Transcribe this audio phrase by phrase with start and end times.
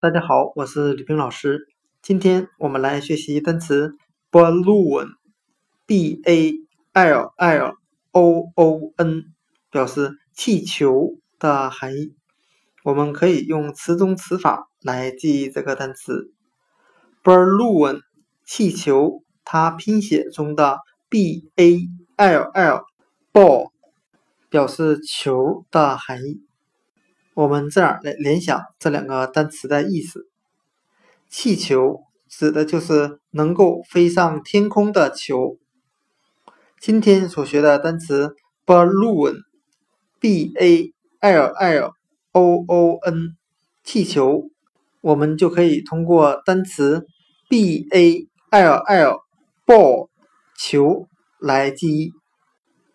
[0.00, 1.66] 大家好，我是李冰老师。
[2.02, 3.96] 今天我们来学习单词
[4.30, 6.52] balloon，b a
[6.92, 7.76] l l
[8.12, 9.24] o o n，
[9.72, 12.14] 表示气球的含义。
[12.84, 16.32] 我们可以用词中词法来记忆这个单词
[17.24, 18.02] balloon，
[18.46, 19.24] 气球。
[19.44, 22.84] 它拼写中的 b a l l
[23.32, 23.72] ball
[24.48, 26.47] 表示球的含义。
[27.38, 30.26] 我们这样来联想这两个单词的意思：
[31.28, 35.56] 气球指的就是能够飞上天空的球。
[36.80, 38.34] 今天所学的单词
[38.66, 41.92] balloon，b a l l
[42.32, 43.36] o o n，
[43.84, 44.50] 气球，
[45.00, 47.06] 我们就可以通过单词
[47.48, 49.20] b a l l
[49.64, 50.08] ball
[50.58, 51.06] 球
[51.38, 52.10] 来记忆。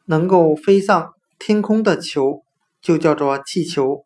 [0.03, 2.43] 能够飞上天空的球
[2.81, 4.03] 就叫做气球。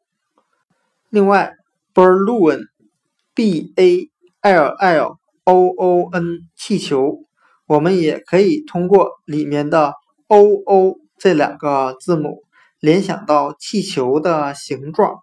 [1.10, 1.54] 另外
[1.94, 4.10] ，balloon，b a
[4.42, 7.24] l l o o n，气球，
[7.66, 9.94] 我们也可以通过里面的
[10.28, 12.44] o o 这两个字母
[12.80, 15.20] 联想到气球的形状，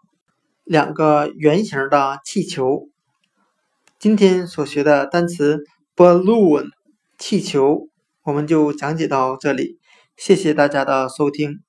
[0.65, 2.89] 两个圆形的气球。
[3.99, 6.69] 今天所学的单词 balloon，
[7.19, 7.89] 气球，
[8.23, 9.79] 我们就讲解到这里，
[10.17, 11.61] 谢谢大家的收听。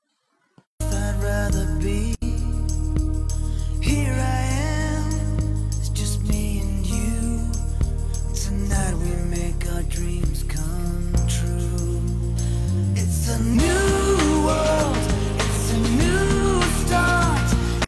[10.16, 10.85] dreams come